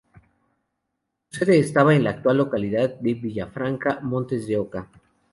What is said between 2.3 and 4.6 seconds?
localidad de Villafranca Montes de